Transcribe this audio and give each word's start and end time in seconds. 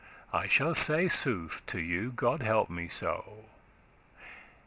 I 0.33 0.47
shall 0.47 0.73
say 0.73 1.07
sooth 1.07 1.61
to 1.67 1.79
you, 1.79 2.11
God 2.11 2.41
help 2.41 2.71
me 2.71 2.87
so." 2.87 3.45